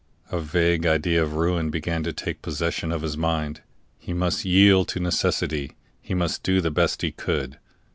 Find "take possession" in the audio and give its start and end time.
2.11-2.91